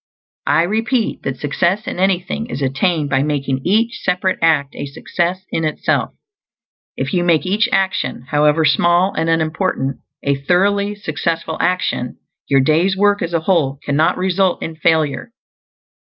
[0.47, 5.45] I repeat that success in anything is attained by making each separate act a success
[5.51, 6.15] in itself.
[6.97, 12.17] If you make each action, however small and unimportant, a thoroughly successful action,
[12.47, 15.33] your day's work as a whole cannot result in failure.